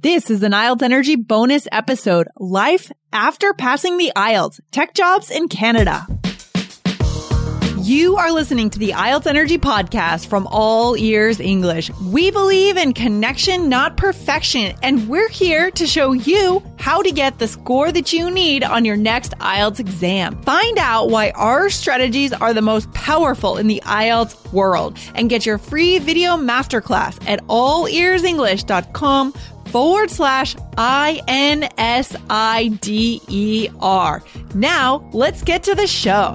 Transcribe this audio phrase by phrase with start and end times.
[0.00, 5.48] This is an IELTS Energy bonus episode, Life After Passing the IELTS, Tech Jobs in
[5.48, 6.06] Canada.
[7.76, 11.90] You are listening to the IELTS Energy podcast from All Ears English.
[12.06, 17.38] We believe in connection, not perfection, and we're here to show you how to get
[17.38, 20.40] the score that you need on your next IELTS exam.
[20.42, 25.44] Find out why our strategies are the most powerful in the IELTS world and get
[25.44, 29.34] your free video masterclass at allearsenglish.com
[29.72, 34.22] forward slash I N S I D E R.
[34.54, 36.34] Now, let's get to the show.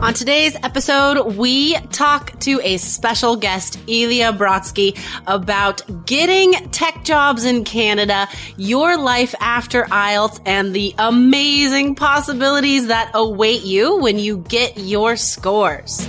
[0.00, 7.44] On today's episode, we talk to a special guest, Elia Brodsky, about getting tech jobs
[7.44, 14.38] in Canada, your life after IELTS, and the amazing possibilities that await you when you
[14.38, 16.08] get your scores.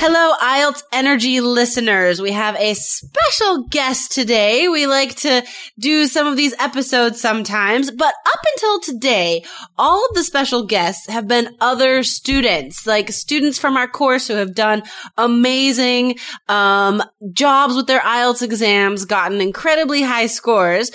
[0.00, 2.22] Hello, IELTS Energy listeners.
[2.22, 4.68] We have a special guest today.
[4.68, 5.44] We like to
[5.76, 9.42] do some of these episodes sometimes, but up until today,
[9.76, 14.34] all of the special guests have been other students, like students from our course who
[14.34, 14.84] have done
[15.16, 16.14] amazing
[16.48, 20.92] um, jobs with their IELTS exams, gotten incredibly high scores.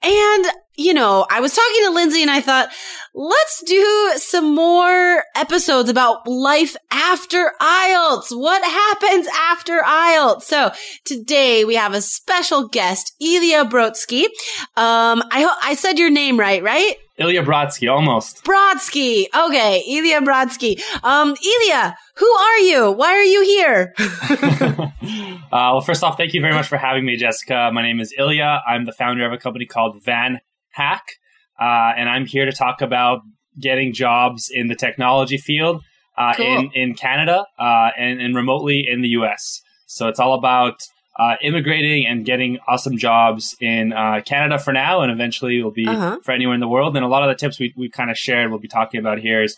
[0.00, 2.68] And you know, I was talking to Lindsay and I thought,
[3.14, 8.36] let's do some more episodes about life after IELTS.
[8.36, 10.42] What happens after IELTS?
[10.42, 10.70] So
[11.04, 14.24] today we have a special guest, Ilya Brodsky.
[14.76, 16.96] Um, I ho- I said your name right, right?
[17.16, 18.44] Ilya Brodsky, almost.
[18.44, 19.26] Brodsky.
[19.32, 20.80] Okay, Ilya Brodsky.
[21.04, 22.90] Um, Ilya, who are you?
[22.90, 23.94] Why are you here?
[23.98, 24.90] uh,
[25.52, 27.70] well, first off, thank you very much for having me, Jessica.
[27.72, 28.62] My name is Ilya.
[28.66, 30.40] I'm the founder of a company called Van
[30.74, 31.04] Hack,
[31.60, 33.20] uh, and I'm here to talk about
[33.60, 35.82] getting jobs in the technology field
[36.18, 36.46] uh, Cool.
[36.46, 39.60] in in Canada uh, and, and remotely in the U.S.
[39.86, 40.74] So it's all about
[41.18, 45.86] uh, immigrating and getting awesome jobs in uh, Canada for now, and eventually will be
[45.86, 46.18] Uh-huh.
[46.24, 46.96] for anywhere in the world.
[46.96, 49.18] And a lot of the tips we we kind of shared, we'll be talking about
[49.18, 49.56] here is.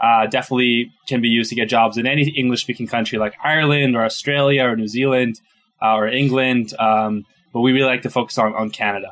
[0.00, 3.94] Uh, definitely can be used to get jobs in any English speaking country like Ireland
[3.94, 5.36] or Australia or New Zealand
[5.80, 6.74] uh, or England.
[6.80, 9.10] Um, but we really like to focus on, on Canada.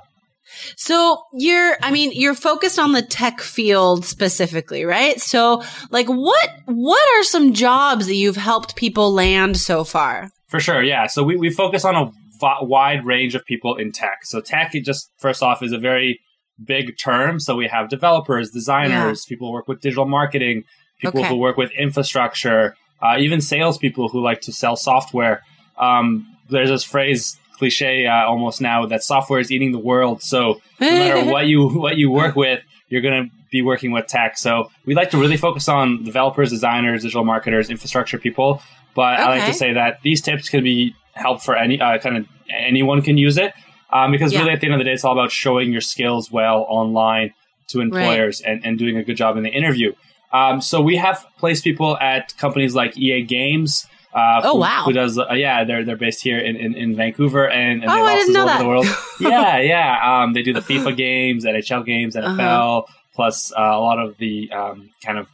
[0.77, 5.21] So you're, I mean, you're focused on the tech field specifically, right?
[5.21, 10.31] So like what, what are some jobs that you've helped people land so far?
[10.49, 11.07] For sure, yeah.
[11.07, 14.25] So we, we focus on a v- wide range of people in tech.
[14.25, 16.21] So tech, it just first off, is a very
[16.63, 17.41] big term.
[17.41, 20.65] So we have developers, designers, people who work with digital marketing,
[21.01, 21.29] people Okay.
[21.31, 25.43] who work with infrastructure, uh, even salespeople who like to sell software.
[25.79, 30.21] Um, there's this phrase cliche uh, almost now that software is eating the world.
[30.23, 34.07] So no matter what you what you work with, you're going to be working with
[34.09, 34.37] tech.
[34.37, 38.61] So we like to really focus on developers, designers, digital marketers, infrastructure people.
[38.95, 42.17] But I like to say that these tips can be help for any uh, kind
[42.19, 43.53] of anyone can use it
[43.93, 44.41] um, because Yeah.
[44.41, 47.33] really at the end of the day, it's all about showing your skills well online
[47.69, 49.93] to employers and, and doing a good job in the interview.
[50.33, 53.87] Um, so we have placed people at companies like EA Games.
[54.15, 54.83] Uh, Oh, who, wow.
[54.87, 55.19] Who does?
[55.19, 58.07] Uh, yeah, they're they're based here in, in, in Vancouver and, and Oh, they have
[58.09, 58.87] I didn't know all over the world.
[59.21, 60.23] yeah, yeah.
[60.23, 62.93] Um, they do the FIFA games, NHL games, NFL, Uh-huh.
[63.15, 65.29] plus uh, a lot of the um, kind of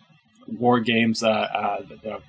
[0.47, 2.21] war games, uh, uh, the,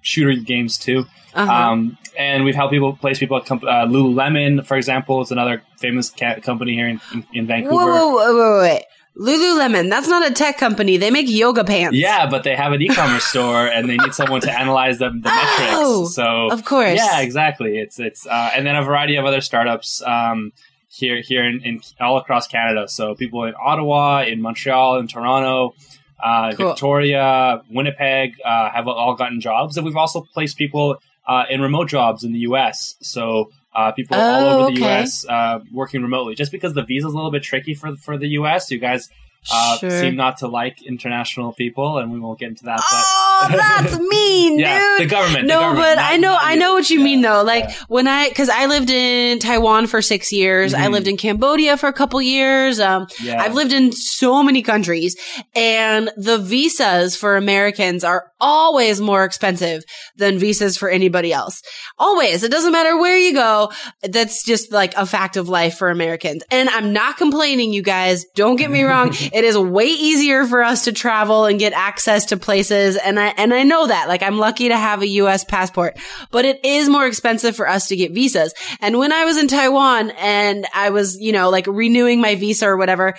[0.00, 1.04] shooter games too.
[1.34, 1.52] Uh-huh.
[1.52, 5.62] Um, and we've helped people place people at comp- uh, Lululemon, for example, is another
[5.78, 7.74] famous ca- company here in, in, in Vancouver.
[7.74, 8.84] whoa, whoa, whoa, whoa, wait.
[9.18, 10.98] Lululemon, that's not a tech company.
[10.98, 11.96] They make yoga pants.
[11.96, 15.30] Yeah, but they have an e-commerce store, and they need someone to analyze the, the
[15.32, 16.14] Oh, metrics.
[16.14, 16.96] So of course.
[16.98, 17.78] yeah, exactly.
[17.78, 20.52] It's it's uh, and then a variety of other startups um,
[20.88, 22.88] here here in, in all across Canada.
[22.88, 25.74] So people in Ottawa, in Montreal, in Toronto,
[26.22, 26.68] uh, Cool.
[26.68, 31.88] Victoria, Winnipeg uh, have all gotten jobs, and we've also placed people uh, in remote
[31.88, 32.96] jobs in the U.S.
[33.00, 33.50] So.
[33.76, 34.98] Uh, people all Oh, over the okay.
[35.00, 35.26] U.S.
[35.28, 38.28] Uh, working remotely, just because the visa is a little bit tricky for for the
[38.40, 38.70] U.S.
[38.70, 39.10] You guys
[39.52, 39.90] uh, Sure.
[39.90, 42.78] seem not to like international people, and we won't get into that.
[42.78, 45.06] But oh, that's mean, Yeah, dude.
[45.08, 47.20] the government, the No, government, but not- I know, I know what you Yeah, mean
[47.20, 47.42] though.
[47.44, 47.74] Like yeah.
[47.86, 50.74] when I, cause I lived in Taiwan for six years.
[50.74, 50.92] I Mhm.
[50.92, 52.80] lived in Cambodia for a couple years.
[52.80, 53.40] Um, Yeah.
[53.40, 55.14] I've lived in so many countries
[55.54, 59.82] and the visas for Americans are always more expensive
[60.16, 61.62] than visas for anybody else.
[61.98, 62.42] Always.
[62.42, 63.72] It doesn't matter where you go.
[64.02, 66.42] That's just like a fact of life for Americans.
[66.50, 68.24] And I'm not complaining, you guys.
[68.34, 69.10] Don't get me wrong.
[69.32, 72.96] it is way easier for us to travel and get access to places.
[72.96, 74.08] And I, and I know that.
[74.08, 75.98] Like I'm lucky to have a US passport,
[76.30, 78.52] but it is more expensive for us to get visas.
[78.80, 82.66] And when I was in Taiwan and I was, you know, like renewing my visa
[82.66, 83.14] or whatever,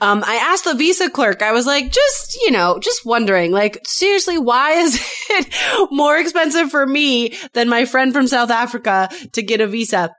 [0.00, 3.80] um, I asked the visa clerk, I was like, just, you know, just wondering, like,
[3.86, 5.00] seriously, why is
[5.30, 10.14] it more expensive for me than my friend from South Africa to get a visa?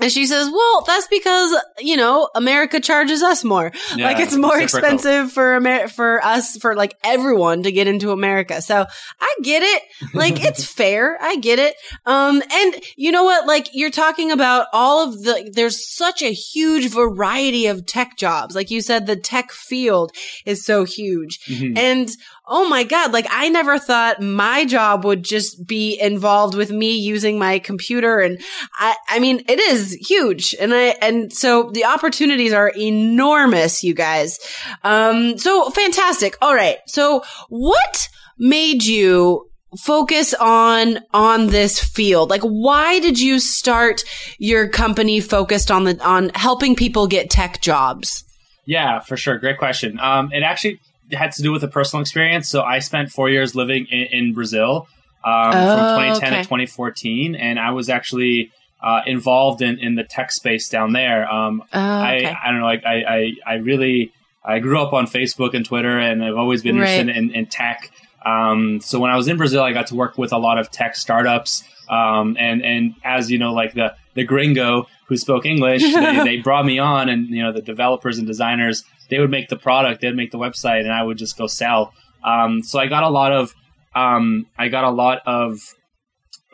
[0.00, 3.70] And she says, well, that's because, you know, America charges us more.
[3.94, 4.96] Yeah, like it's more reciprocal.
[4.96, 8.62] expensive for Amer- for us, for like everyone to get into America.
[8.62, 8.84] So
[9.20, 9.82] I get it.
[10.14, 11.18] Like it's fair.
[11.20, 11.74] I get it.
[12.06, 13.46] Um, and you know what?
[13.46, 18.54] Like you're talking about all of the, there's such a huge variety of tech jobs.
[18.54, 20.12] Like you said, the tech field
[20.46, 21.40] is so huge.
[21.46, 21.76] Mhm.
[21.78, 22.10] And
[22.46, 26.96] oh my God, like I never thought my job would just be involved with me
[26.96, 28.18] using my computer.
[28.18, 28.40] And
[28.78, 30.54] I, I mean, it is huge.
[30.60, 34.38] And I, and so the opportunities are enormous, you guys.
[34.82, 36.36] Um, so fantastic.
[36.42, 36.78] All right.
[36.86, 39.48] So what made you
[39.82, 44.04] focus on on this field like why did you start
[44.38, 48.22] your company focused on the on helping people get tech jobs
[48.66, 49.38] Yeah, for sure.
[49.38, 49.98] Great question.
[49.98, 50.78] Um, it actually
[51.12, 52.48] had to do with a personal experience.
[52.48, 54.86] So I spent four years living in, in Brazil
[55.24, 56.42] um, Oh, from 2010 okay.
[56.42, 58.50] to 2014, and I was actually
[58.82, 61.28] uh, involved in, in the tech space down there.
[61.32, 62.26] Um, oh, okay.
[62.26, 64.12] I, I don't know, like I, I, I really
[64.44, 67.00] I grew up on Facebook and Twitter, and I've always been Right.
[67.00, 67.90] interested in, in tech.
[68.24, 70.70] Um, so when I was in Brazil, I got to work with a lot of
[70.70, 71.64] tech startups.
[71.88, 76.36] Um, and and as you know, like the the gringo who spoke English, they, they
[76.38, 80.00] brought me on, and you know the developers and designers they would make the product,
[80.00, 81.92] they'd make the website, and I would just go sell.
[82.24, 83.54] Um, so I got a lot of
[83.94, 85.58] um, I got a lot of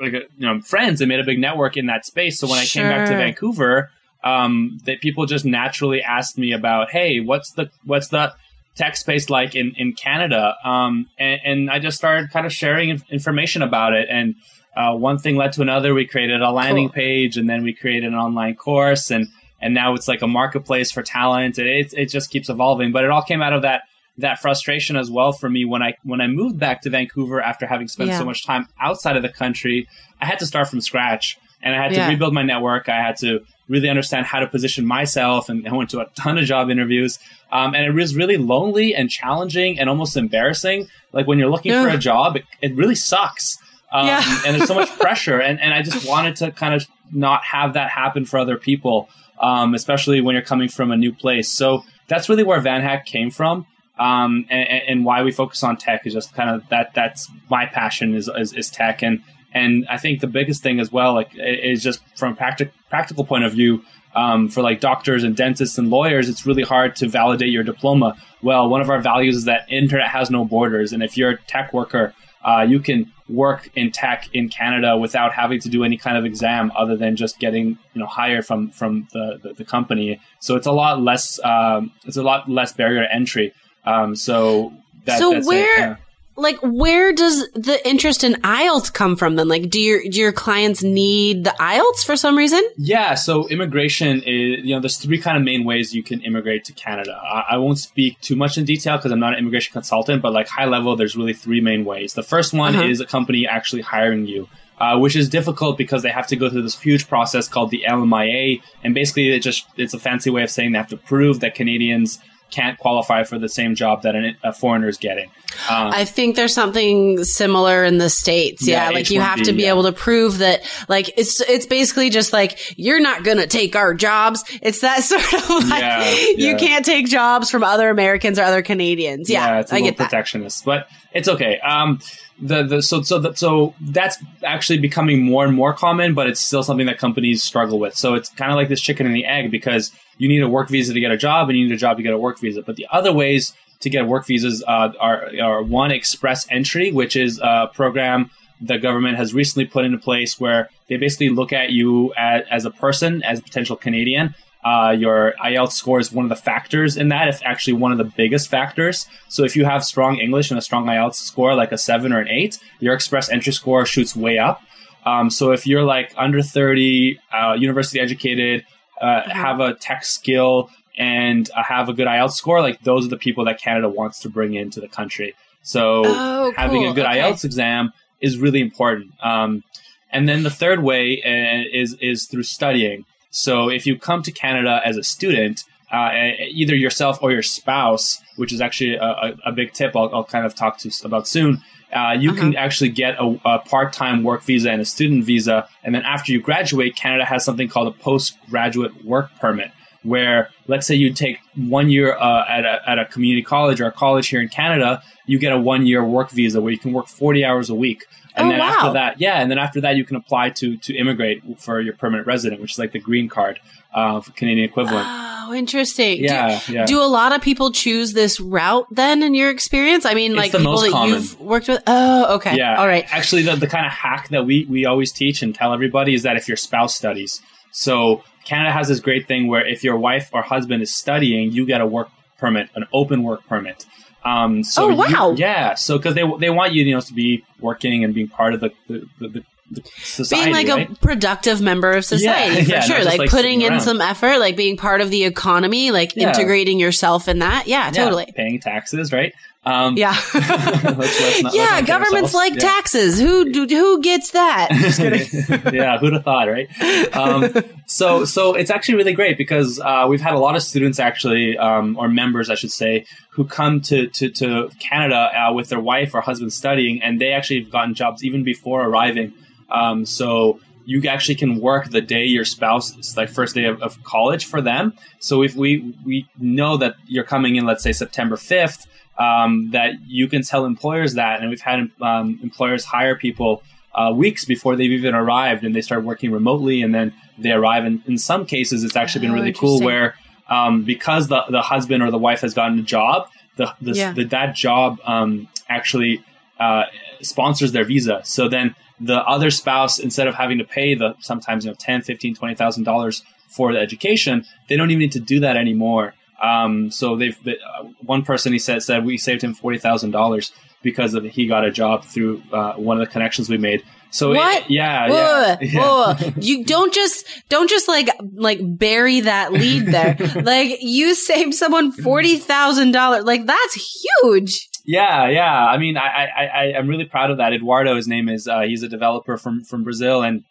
[0.00, 2.40] like uh, you know friends and made a big network in that space.
[2.40, 3.90] So when I came back to Vancouver,
[4.24, 8.34] um, that people just naturally asked me about, hey, what's the what's the
[8.78, 10.54] tech space like in in Canada?
[10.64, 14.36] Um, and, and I just started kind of sharing information about it, and
[14.76, 15.92] uh, one thing led to another.
[15.92, 16.94] We created a landing Cool.
[16.94, 19.26] page, and then we created an online course, and
[19.60, 21.58] and now it's like a marketplace for talent.
[21.58, 23.82] It it, it just keeps evolving, but it all came out of that
[24.18, 27.66] that frustration as well for me when I when I moved back to Vancouver after
[27.66, 28.18] having spent Yeah.
[28.18, 29.86] so much time outside of the country.
[30.20, 32.06] I had to start from scratch, and I had Yeah.
[32.06, 32.88] to rebuild my network.
[32.88, 36.38] I had to really understand how to position myself, and I went to a ton
[36.38, 37.18] of job interviews.
[37.52, 40.88] Um, and it was really lonely and challenging and almost embarrassing.
[41.12, 43.58] Like when you're looking for a job, it, it really sucks.
[43.92, 44.22] Um, Yeah.
[44.46, 47.72] and there's so much pressure, and, and I just wanted to kind of not have
[47.74, 49.08] that happen for other people,
[49.40, 51.48] um, especially when you're coming from a new place.
[51.50, 53.66] So that's really where Van Hack came from.
[53.98, 56.94] Um, and, and- and why we focus on tech is just kind of that.
[56.94, 59.22] That's my passion is, is, is tech, and
[59.52, 63.24] and I think the biggest thing as well, like, is just from a practic- practical
[63.24, 63.82] point of view,
[64.14, 68.16] um, for like doctors and dentists and lawyers, it's really hard to validate your diploma.
[68.42, 71.40] Well, one of our values is that internet has no borders, and if you're a
[71.42, 72.14] tech worker,
[72.44, 76.24] uh, you can work in tech in Canada without having to do any kind of
[76.24, 80.18] exam other than just getting you know hired from from the, the, the company.
[80.40, 83.52] So it's a lot less um, it's a lot less barrier to entry.
[83.84, 84.72] Um, so
[85.04, 85.96] that, So that's it, where- yeah.
[86.38, 89.48] Like where does the interest in IELTS come from then?
[89.48, 92.62] Like do your do your clients need the IELTS for some reason?
[92.76, 96.64] Yeah, so immigration is, you know, there's three kind of main ways you can immigrate
[96.66, 97.12] to Canada.
[97.22, 100.32] I, I won't speak too much in detail because I'm not an immigration consultant, but
[100.32, 102.14] like high level, there's really three main ways.
[102.14, 102.84] The first one Uh-huh.
[102.88, 104.48] is a company actually hiring you.
[104.80, 107.82] Uh, which is difficult because they have to go through this huge process called the
[107.88, 111.40] LMIA, and basically it just it's a fancy way of saying they have to prove
[111.40, 115.30] that Canadians can't qualify for the same job that an, a foreigner is getting.
[115.70, 118.66] Um, I think there's something similar in the states.
[118.66, 119.68] Yeah, Yeah, like you have H-1B, to be yeah.
[119.70, 123.74] able to prove that like it's it's basically just like you're not going to take
[123.76, 124.44] our jobs.
[124.62, 128.62] It's that sort of like Yeah, you can't take jobs from other Americans or other
[128.62, 129.30] Canadians.
[129.30, 130.10] Yeah, it's a I little get that.
[130.10, 131.58] protectionist, but it's okay.
[131.60, 132.00] Um,
[132.40, 136.40] the the so so the, so that's actually becoming more and more common, but it's
[136.40, 137.96] still something that companies struggle with.
[137.96, 140.68] So it's kind of like this chicken and the egg because you need a work
[140.68, 142.62] visa to get a job, and you need a job to get a work visa.
[142.62, 147.16] But the other ways to get work visas uh, are are one express entry, which
[147.16, 148.30] is a program
[148.60, 152.64] the government has recently put into place where they basically look at you as, as
[152.64, 154.34] a person, as a potential Canadian.
[154.68, 157.28] Uh, your IELTS score is one of the factors in that.
[157.28, 158.96] It's actually one of the biggest factors.
[159.28, 162.20] So if you have strong English and a strong IELTS score, like a seven or
[162.20, 164.60] an eight, your express entry score shoots way up.
[165.06, 168.64] Um, so if you're like under 30, uh, university educated,
[169.00, 173.08] uh, have a tech skill, and uh, have a good IELTS score, like those are
[173.08, 175.34] the people that Canada wants to bring into the country.
[175.62, 177.20] So Oh, having a good Okay.
[177.20, 179.12] IELTS exam is really important.
[179.22, 179.62] Um,
[180.10, 183.04] and then the third way uh, is is through studying.
[183.30, 186.10] So if you come to Canada as a student, uh,
[186.50, 190.24] either yourself or your spouse, which is actually a, a, a big tip I'll, I'll
[190.24, 191.62] kind of talk to about soon.
[191.92, 195.94] Uh, you can actually get a, a part-time work visa and a student visa, and
[195.94, 199.70] then after you graduate, Canada has something called a postgraduate work permit,
[200.02, 203.86] where let's say you take one year uh, at, a, at a community college or
[203.86, 207.08] a college here in Canada, you get a one-year work visa where you can work
[207.08, 208.04] 40 hours a week.
[208.38, 208.68] And Oh, then wow.
[208.68, 211.94] after that, yeah, and then after that, you can apply to to immigrate for your
[211.94, 213.58] permanent resident, which is like the green card,
[213.92, 215.06] uh, Canadian equivalent.
[215.08, 216.22] Oh, interesting.
[216.22, 216.84] Yeah, do, yeah.
[216.86, 220.04] do a lot of people choose this route then in your experience?
[220.04, 221.14] I mean, like the people most that common.
[221.14, 221.82] you've worked with?
[221.86, 222.56] Oh, okay.
[222.56, 222.76] Yeah.
[222.78, 223.06] All right.
[223.10, 226.22] Actually, the, the kind of hack that we, we always teach and tell everybody is
[226.24, 227.40] that if your spouse studies,
[227.72, 231.64] so Canada has this great thing where if your wife or husband is studying, you
[231.66, 233.86] get a work permit, an open work permit.
[234.24, 235.34] Um, so Oh, you- wow.
[235.36, 235.74] yeah.
[235.74, 238.60] So because they they want you, you know, to be working and being part of
[238.60, 240.90] the the, the, the, society, being like right?
[240.90, 243.80] a productive member of society Yeah, for yeah, sure like, like, putting in around.
[243.82, 246.28] some effort like being part of the economy like Yeah.
[246.30, 249.34] integrating yourself in that yeah, Yeah, totally paying taxes, right?
[249.64, 252.60] Um, yeah let's- let's not- yeah governments like Yeah.
[252.60, 255.74] taxes who do, who gets that Just kidding.
[255.74, 256.68] yeah, who'd have thought, right?
[257.16, 257.52] Um,
[257.86, 261.58] so, so it's actually really great because uh, we've had a lot of students actually,
[261.58, 265.80] um, or members, I should say, who come to to, to Canada uh, with their
[265.80, 269.34] wife or husband studying, and they actually have gotten jobs even before arriving.
[269.70, 274.02] Um, so you actually can work the day your spouse like first day of, of
[274.04, 274.94] college for them.
[275.18, 278.86] So if we we know that you're coming in, let's say September fifth,
[279.18, 283.62] um, that you can tell employers that, and we've had um, employers hire people
[283.94, 287.84] uh, weeks before they've even arrived, and they start working remotely, and then they arrive.
[287.84, 290.14] And in some cases, it's actually been Oh, really cool where
[290.48, 294.12] um, because the the husband or the wife has gotten a job, the, the, Yeah.
[294.12, 296.22] the that job um, actually
[296.60, 296.84] uh,
[297.20, 298.20] sponsors their visa.
[298.24, 302.02] So then the other spouse, instead of having to pay the sometimes you know ten,
[302.02, 306.14] fifteen, twenty thousand dollars for the education, they don't even need to do that anymore.
[306.42, 310.12] Um, so they've they, uh, one person he said said we saved him forty thousand
[310.12, 310.52] dollars
[310.82, 313.82] because of he got a job through uh, one of the connections we made.
[314.10, 314.70] So it- What?
[314.70, 316.30] yeah, Whoa, yeah, yeah.
[316.40, 320.16] you don't just don't just like like bury that lead there.
[320.42, 323.24] like you saved someone forty thousand dollars.
[323.24, 324.68] Like that's huge.
[324.86, 325.66] Yeah, yeah.
[325.66, 327.52] I mean, I, I, I, I'm really proud of that.
[327.52, 328.48] Eduardo, his name is.
[328.48, 330.44] Uh, he's a developer from from Brazil, and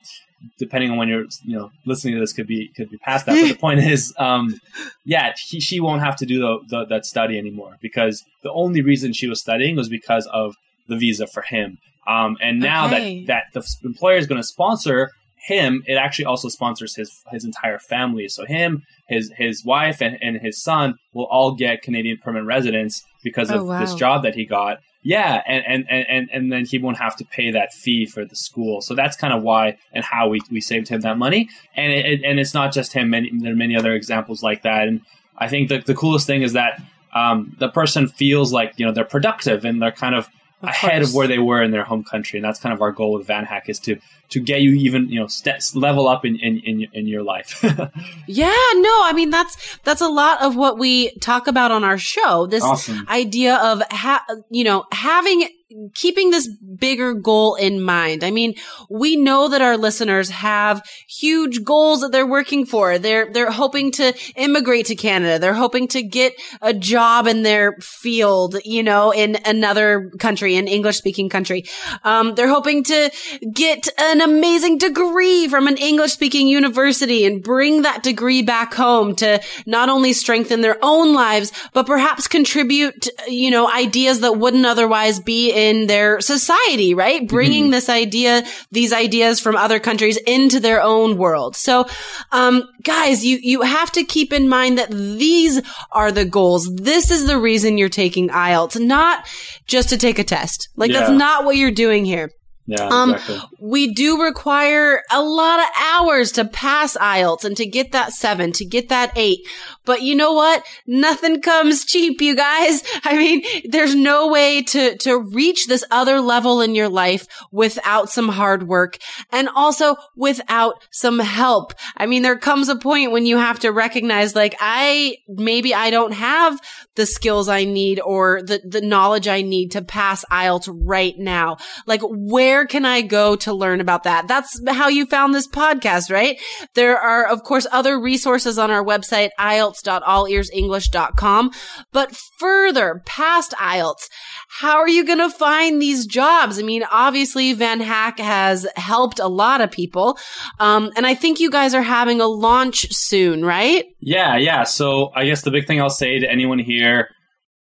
[0.59, 3.35] depending on when you're you know listening to this could be could be past that
[3.41, 4.59] but the point is um
[5.05, 8.83] yeah he, she won't have to do the, the, that study anymore because the only
[8.83, 10.57] reason she was studying was because of
[10.89, 13.25] the visa for him um and now Okay.
[13.27, 15.11] that that the employer is going to sponsor
[15.47, 20.19] him it actually also sponsors his his entire family so him his his wife and,
[20.23, 23.81] and his son will all get canadian permanent residence because Oh, of wow.
[23.81, 27.17] this job that he got yeah, and, and, and, and, and then he won't have
[27.17, 28.83] to pay that fee for the school.
[28.83, 31.49] So that's kind of why and how we, we saved him that money.
[31.75, 33.09] And it- and it's not just him.
[33.09, 34.89] Many, there are many other examples like that.
[34.89, 35.01] And
[35.39, 36.83] I think the, the coolest thing is that
[37.15, 40.29] um, the person feels like you know they're productive and they're kind of,
[40.63, 42.39] Of ahead of where they were in their home country.
[42.39, 43.97] And that's kind of our goal with Van Hack is to
[44.31, 47.63] to get you even you know steps level up in in in, in your life.
[48.27, 51.99] Yeah, no, I mean that's that's a lot of what we talk about on our
[51.99, 52.47] show.
[52.47, 53.07] This Awesome.
[53.09, 55.49] idea of ha- you know having
[55.95, 58.25] keeping this bigger goal in mind.
[58.25, 58.55] I mean,
[58.89, 62.99] we know that our listeners have huge goals that they're working for.
[62.99, 65.39] They're they're hoping to immigrate to Canada.
[65.39, 70.69] They're hoping to get a job in their field, you know, in another country, an
[70.69, 71.65] English speaking country.
[72.05, 73.11] Um, they're hoping to
[73.53, 79.15] get an amazing degree from an English speaking university and bring that degree back home
[79.17, 84.67] to not only strengthen their own lives, but perhaps contribute, you know, ideas that wouldn't
[84.67, 87.29] otherwise be in their society, right?
[87.29, 87.73] Bringing Mm-hmm.
[87.73, 91.57] this idea, these ideas from other countries into their own world.
[91.57, 91.87] So,
[92.33, 95.61] um, guys, you, you have to keep in mind that these
[95.93, 96.75] are the goals.
[96.75, 99.27] This is the reason you're taking IELTS, not
[99.67, 100.69] just to take a test.
[100.77, 102.31] Like that's not what you're doing here.
[102.71, 103.41] Yeah, Um, exactly.
[103.59, 108.53] we do require a lot of hours to pass IELTS and to get that seven,
[108.53, 109.41] to get that eight.
[109.85, 110.65] But you know what?
[110.87, 112.85] Nothing comes cheap, you guys.
[113.03, 118.09] I mean, there's no way to, to reach this other level in your life without
[118.09, 118.99] some hard work
[119.33, 121.73] and also without some help.
[121.97, 125.91] I mean, there comes a point when you have to recognize like, I, maybe I
[125.91, 126.61] don't have
[126.95, 131.57] the skills I need or the, the knowledge I need to pass IELTS right now.
[131.87, 134.29] Like, where can I go to learn about that?
[134.29, 136.39] That's how you found this podcast, right?
[136.75, 141.51] There are, of course, other resources on our website, IELTS.allearsenglish.com.
[141.93, 144.09] But further past IELTS,
[144.49, 146.59] how are you going to find these jobs?
[146.59, 150.19] I mean, obviously Van Hack has helped a lot of people.
[150.59, 153.85] Um, and I think you guys are having a launch soon, right?
[154.01, 154.65] Yeah, yeah.
[154.65, 157.09] So I guess the big thing I'll say to anyone here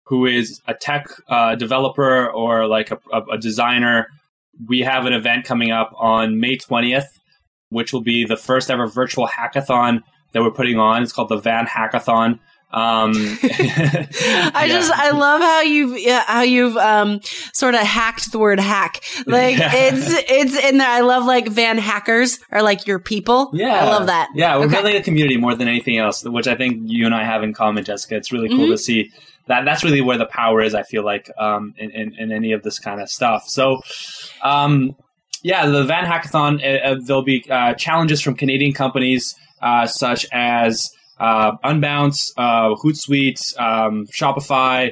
[0.08, 3.00] who is a tech uh, developer or like a,
[3.32, 4.08] a designer,
[4.66, 7.08] we have an event coming up on May 20th,
[7.70, 10.02] which will be the first ever virtual hackathon
[10.34, 11.04] that we're putting on.
[11.04, 12.40] It's called the Van Hackathon.
[12.70, 13.12] Um,
[13.44, 14.68] I yeah.
[14.68, 17.22] just I love how you've yeah, how you've um
[17.54, 19.02] sort of hacked the word hack.
[19.26, 19.72] Like Yeah.
[19.74, 20.90] it's it's in there.
[20.90, 23.52] I love like Van Hackers are like your people.
[23.54, 24.30] Yeah, I love that.
[24.36, 24.76] Yeah, we're Okay.
[24.76, 27.54] building a community more than anything else, which I think you and I have in
[27.54, 28.18] common, Jessica.
[28.18, 28.72] It's really cool Mhm.
[28.72, 29.12] to see
[29.48, 29.66] that.
[29.66, 30.74] That's really where the power is.
[30.75, 33.44] I feel like um, in, in in any of this kind of stuff.
[33.48, 33.82] So,
[34.44, 34.96] um,
[35.44, 36.62] yeah, the Van Hackathon.
[36.62, 40.89] Uh, uh, there'll be uh, challenges from Canadian companies uh, such as
[41.20, 44.92] uh, Unbounce, uh, Hootsuite, um, Shopify.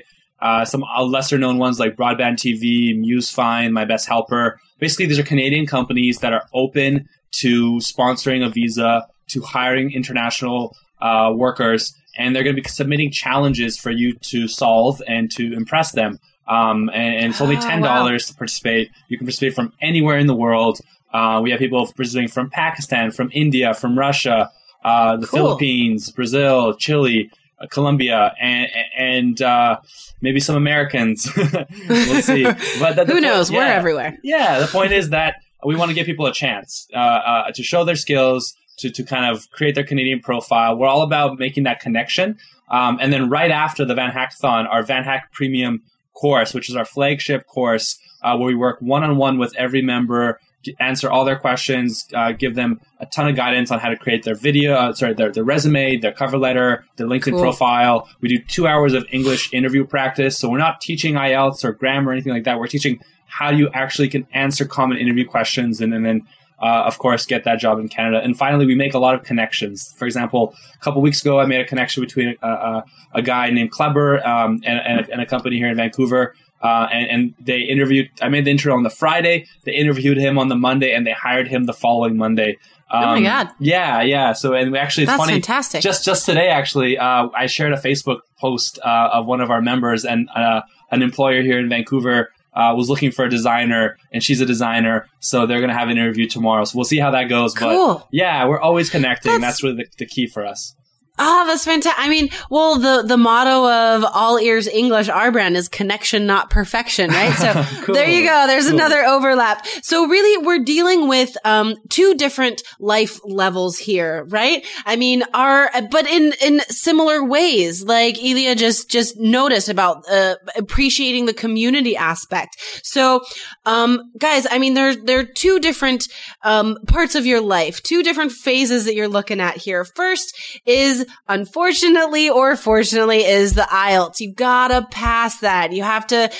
[0.66, 4.60] Some lesser known ones like Broadband TV, MuseFind, My Best Helper.
[4.80, 7.08] Basically, these are Canadian companies that are open
[7.40, 13.78] to sponsoring a visa, to hiring international workers, and they're going to be submitting challenges
[13.78, 16.20] for you to solve and to impress them.
[16.48, 18.92] Um, and, and it's only Oh, ten dollars to participate.
[19.08, 20.80] You can participate from anywhere in the world.
[21.14, 24.52] Uh, we have people participating from Pakistan, from India, from Russia,
[24.84, 25.40] uh, the Cool.
[25.40, 28.68] Philippines, Brazil, Chile, uh, Colombia, and
[28.98, 29.78] and uh,
[30.22, 31.28] maybe some Americans.
[31.90, 32.44] we'll see.
[32.80, 33.52] But the- the Who point- knows?
[33.52, 34.18] We're everywhere.
[34.24, 37.64] Yeah, the point is that we want to give people a chance uh, uh, to
[37.64, 40.78] show their skills, to, to kind of create their Canadian profile.
[40.78, 42.38] We're all about making that connection.
[42.70, 45.84] Um, and then right after the Van Hackathon, our Van Hack Premium
[46.14, 49.82] course, which is our flagship course, uh, where we work one on one with every
[49.82, 50.40] member,
[50.80, 54.24] answer all their questions, uh, give them a ton of guidance on how to create
[54.24, 57.42] their video, uh, sorry, their, their resume, their cover letter, their LinkedIn Cool.
[57.42, 58.10] profile.
[58.22, 60.38] We do two hours of English interview practice.
[60.38, 62.60] So we're not teaching IELTS or grammar or anything like that.
[62.60, 66.22] We're teaching how you actually can answer common interview questions and, and then
[66.62, 68.22] uh, of course get that job in canada.
[68.24, 69.94] And finally we make a lot of connections.
[69.98, 73.50] For example a couple weeks ago i made a connection between a, a, a guy
[73.50, 76.34] named kleber um, and, and, a, and a company here in vancouver.
[76.62, 79.46] Uh, and, and they interviewed i made the intro on the friday.
[79.66, 82.58] They interviewed him on the monday and they hired him the following monday.
[82.90, 83.50] Um, Oh my God.
[83.60, 84.34] yeah yeah.
[84.34, 85.82] So and we actually it's That's funny fantastic.
[85.82, 89.62] just just today actually uh, i shared a facebook post uh, of one of our
[89.62, 94.24] members and uh, an employer here in vancouver uh, was looking for a designer and
[94.24, 96.64] she's a designer so they're going to have an interview tomorrow.
[96.66, 97.96] So we'll see how that goes Cool.
[98.00, 99.32] but yeah we're always connecting.
[99.34, 100.76] That's- that's, really the, the key for us
[101.18, 101.98] Ah, that's fantastic.
[102.04, 106.50] I mean, well, the, the motto of all ears English, our brand is connection, not
[106.50, 107.34] perfection, right?
[107.34, 107.54] So
[107.86, 107.96] Cool.
[107.96, 108.46] there you go.
[108.48, 108.76] There's Cool.
[108.76, 109.66] another overlap.
[109.82, 114.66] So really, we're dealing with, um, two different life levels here, right?
[114.86, 120.36] I mean, our, but in, in similar ways, like Elia just, just noticed about, uh,
[120.58, 122.58] appreciating the community aspect.
[122.84, 123.22] So,
[123.66, 126.08] um, guys, I mean, there, there are two different,
[126.44, 129.86] um, parts of your life, two different phases that you're looking at here.
[129.86, 134.20] First is unfortunately or fortunately is the IELTS.
[134.20, 135.72] You gotta pass that.
[135.72, 136.32] You have to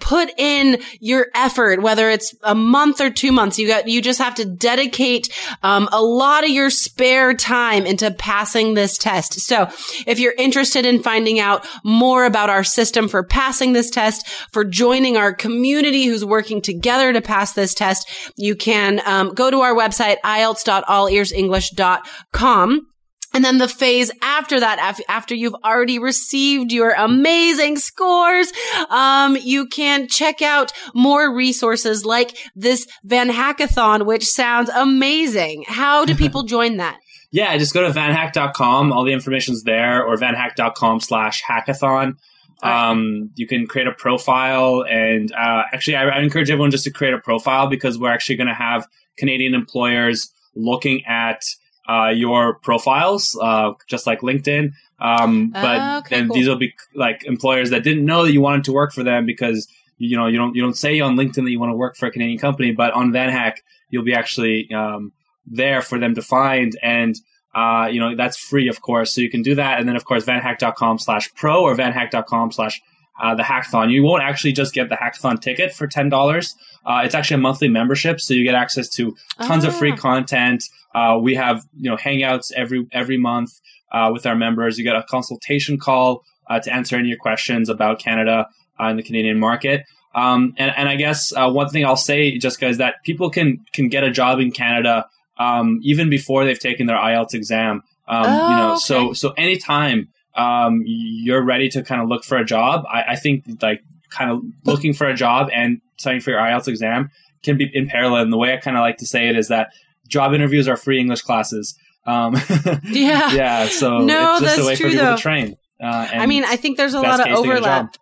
[0.00, 3.58] put in your effort, whether it's a month or two months.
[3.58, 5.28] You got, you just have to dedicate,
[5.62, 9.40] um, a lot of your spare time into passing this test.
[9.40, 9.68] So
[10.06, 14.64] if you're interested in finding out more about our system for passing this test, for
[14.64, 19.60] joining our community who's working together to pass this test, you can um, go to
[19.60, 22.86] our website, ielts.allearsenglish.com.
[23.34, 28.52] And then the phase after that, after you've already received your amazing scores,
[28.90, 35.64] um, you can check out more resources like this Van Hackathon, which sounds amazing.
[35.66, 36.98] How do people join that?
[37.34, 42.14] yeah just go to vanhack.com all the information's there or vanhack.com slash hackathon
[42.62, 46.92] Um, you can create a profile, and uh, actually, I, I encourage everyone just to
[46.92, 51.40] create a profile because we're actually going to have Canadian employers looking at
[51.88, 54.72] uh, your profiles, uh, just like LinkedIn.
[55.00, 56.36] Um, but Oh, okay, then cool.
[56.36, 59.26] these will be like employers that didn't know that you wanted to work for them
[59.26, 59.66] because
[59.98, 62.06] you know you don't you don't say on LinkedIn that you want to work for
[62.06, 63.54] a Canadian company, but on VanHack
[63.90, 65.12] you'll be actually um,
[65.46, 67.16] there for them to find and.
[67.54, 69.12] Uh, you know, that's free, of course.
[69.14, 69.78] So you can do that.
[69.78, 72.80] And then, of course, vanhack.com slash pro or vanhack.com slash
[73.22, 73.90] uh, the hackathon.
[73.90, 76.54] You won't actually just get the hackathon ticket for $10.
[76.84, 78.20] Uh, it's actually a monthly membership.
[78.20, 79.96] So you get access to tons of free Ah.
[79.96, 80.64] content.
[80.94, 83.50] Uh, we have, you know, hangouts every, every month,
[83.92, 84.76] uh, with our members.
[84.78, 88.46] You get a consultation call, uh, to answer any of your questions about Canada,
[88.80, 89.84] uh, and the Canadian market.
[90.14, 93.64] Um, and, and I guess, uh, one thing I'll say, Jessica, is that people can,
[93.72, 95.06] can get a job in Canada,
[95.38, 97.82] um, even before they've taken their IELTS exam.
[98.08, 98.78] Um, Oh, you know, okay.
[98.80, 103.16] so, so anytime, um, you're ready to kind of look for a job, I, I
[103.16, 107.10] think like kind of looking for a job and studying for your IELTS exam
[107.42, 108.22] can be in parallel.
[108.22, 109.68] And the way I kind of like to say it is that
[110.08, 111.76] job interviews are free English classes.
[112.06, 112.34] Um,
[112.84, 113.32] Yeah.
[113.32, 113.66] yeah.
[113.66, 115.16] So No, it's just that's a way true, for people though.
[115.16, 115.56] to train.
[115.82, 117.96] Uh, I mean, I think there's a lot of case, they get a overlap.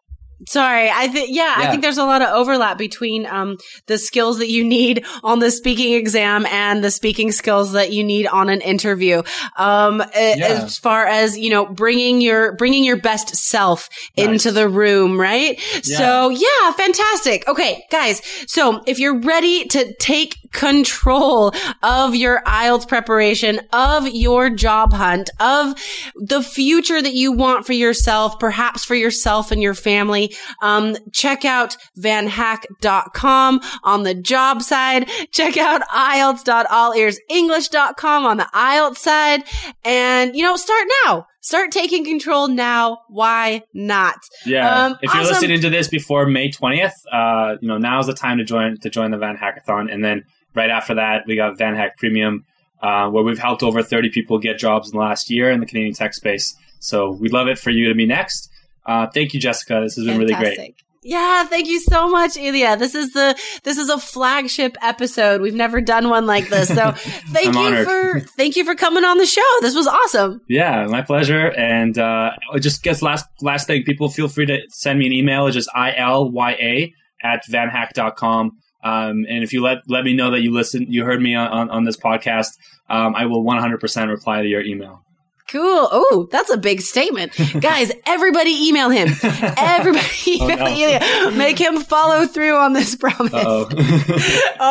[0.48, 4.38] Sorry, I think yeah, I think there's a lot of overlap between um the skills
[4.38, 8.48] that you need on the speaking exam and the speaking skills that you need on
[8.48, 9.22] an interview.
[9.56, 10.46] Um, Yeah.
[10.48, 14.26] as far as you know, bringing your bringing your best self Nice.
[14.26, 15.60] into the room, right?
[15.82, 17.46] So yeah, fantastic.
[17.46, 24.50] Okay, guys, so if you're ready to take control of your IELTS preparation, of your
[24.50, 25.74] job hunt, of
[26.16, 31.44] the future that you want for yourself, perhaps for yourself and your family, um, check
[31.44, 35.08] out vanhack.com on the job side.
[35.30, 39.44] Check out IELTS.allearsenglish.com on the IELTS side.
[39.84, 41.26] And, you know, start now.
[41.42, 42.98] Start taking control now.
[43.08, 44.18] Why not?
[44.44, 44.68] Yeah.
[44.68, 45.34] Um, if you're awesome.
[45.34, 48.90] listening to this before May 20th, uh, you know, now's the time to join, to
[48.90, 49.90] join the Van Hackathon.
[49.92, 52.44] And then right after that, we got Van Hack Premium,
[52.82, 55.66] uh, where we've helped over 30 people get jobs in the last year in the
[55.66, 56.54] Canadian tech space.
[56.78, 58.50] So we'd love it for you to be next.
[58.86, 59.80] Uh, thank you, Jessica.
[59.82, 60.74] This has been really great.
[61.02, 62.76] Yeah, thank you so much, Ilya.
[62.76, 63.34] This is the
[63.64, 65.40] this is a flagship episode.
[65.40, 66.68] We've never done one like this.
[66.68, 66.90] So
[67.32, 67.86] thank you honored.
[67.86, 69.40] for thank you for coming on the show.
[69.62, 70.42] This was awesome.
[70.46, 71.52] Yeah, my pleasure.
[71.56, 75.46] And uh, just guess last last thing, people feel free to send me an email.
[75.46, 76.88] It's just ilya
[77.22, 78.58] at vanhack.com.
[78.82, 81.48] Um, and if you let let me know that you listen, you heard me on,
[81.48, 82.56] on, on this podcast,
[82.88, 85.04] um, I will 100% reply to your email.
[85.48, 85.88] Cool.
[85.90, 87.32] Oh, that's a big statement.
[87.60, 89.08] Guys, everybody email him.
[89.22, 90.66] Everybody email no.
[90.68, 91.32] Ilya.
[91.36, 93.32] Make him follow through on this promise.
[93.34, 93.66] All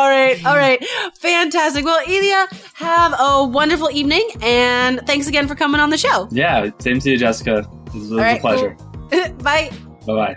[0.08, 0.40] right.
[0.46, 0.82] All right.
[1.18, 1.84] Fantastic.
[1.84, 6.28] Well, Elia, have a wonderful evening and thanks again for coming on the show.
[6.30, 7.68] yeah, same to you, Jessica.
[7.86, 8.74] This was All right, a pleasure.
[9.10, 9.32] cool.
[9.34, 9.70] Bye.
[10.06, 10.34] Bye